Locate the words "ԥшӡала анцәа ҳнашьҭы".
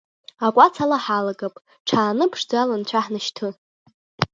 2.31-3.47